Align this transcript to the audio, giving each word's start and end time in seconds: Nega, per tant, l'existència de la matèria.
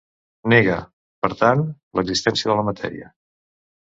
Nega, 0.53 0.77
per 1.25 1.29
tant, 1.41 1.61
l'existència 1.99 2.51
de 2.53 2.57
la 2.61 2.65
matèria. 2.71 3.13